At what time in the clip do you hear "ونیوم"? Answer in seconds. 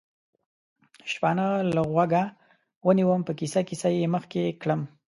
2.87-3.21